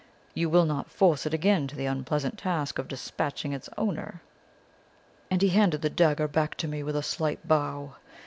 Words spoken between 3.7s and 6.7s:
owner.' "And he handed the dagger back to